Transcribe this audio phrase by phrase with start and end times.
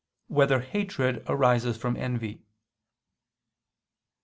[0.29, 2.41] 6] Whether Hatred Arises from Envy?